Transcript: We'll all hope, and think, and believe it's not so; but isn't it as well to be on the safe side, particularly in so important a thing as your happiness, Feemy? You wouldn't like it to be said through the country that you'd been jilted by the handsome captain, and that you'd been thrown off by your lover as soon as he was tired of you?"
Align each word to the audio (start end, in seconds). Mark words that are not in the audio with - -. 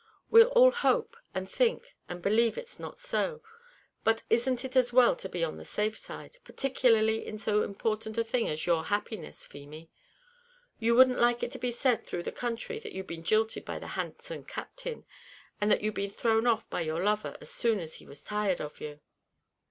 We'll 0.31 0.47
all 0.47 0.71
hope, 0.71 1.15
and 1.35 1.47
think, 1.47 1.93
and 2.09 2.23
believe 2.23 2.57
it's 2.57 2.79
not 2.79 2.97
so; 2.97 3.43
but 4.03 4.23
isn't 4.31 4.65
it 4.65 4.75
as 4.75 4.91
well 4.91 5.15
to 5.17 5.29
be 5.29 5.43
on 5.43 5.57
the 5.57 5.63
safe 5.63 5.95
side, 5.95 6.39
particularly 6.43 7.23
in 7.23 7.37
so 7.37 7.61
important 7.61 8.17
a 8.17 8.23
thing 8.23 8.49
as 8.49 8.65
your 8.65 8.85
happiness, 8.85 9.45
Feemy? 9.45 9.91
You 10.79 10.95
wouldn't 10.95 11.19
like 11.19 11.43
it 11.43 11.51
to 11.51 11.59
be 11.59 11.69
said 11.71 12.03
through 12.03 12.23
the 12.23 12.31
country 12.31 12.79
that 12.79 12.93
you'd 12.93 13.05
been 13.05 13.23
jilted 13.23 13.63
by 13.63 13.77
the 13.77 13.89
handsome 13.89 14.43
captain, 14.43 15.05
and 15.61 15.69
that 15.69 15.81
you'd 15.83 15.93
been 15.93 16.09
thrown 16.09 16.47
off 16.47 16.67
by 16.71 16.81
your 16.81 17.03
lover 17.03 17.37
as 17.39 17.51
soon 17.51 17.79
as 17.79 17.97
he 18.01 18.07
was 18.07 18.23
tired 18.23 18.59
of 18.59 18.81
you?" 18.81 19.01